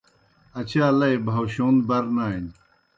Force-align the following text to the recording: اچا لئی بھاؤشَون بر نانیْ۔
اچا 0.59 0.85
لئی 0.99 1.15
بھاؤشَون 1.25 1.75
بر 1.87 2.03
نانیْ۔ 2.15 2.51